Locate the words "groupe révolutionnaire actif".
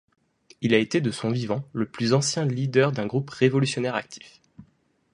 3.05-4.41